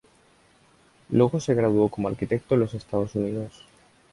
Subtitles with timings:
[1.11, 3.67] Luego se graduó como arquitecto en los Estados Unidos.